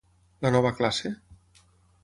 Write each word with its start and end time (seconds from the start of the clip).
La 0.45 0.51
nova 0.55 0.71
classe? 0.79 1.13